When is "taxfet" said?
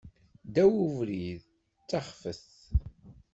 1.89-2.43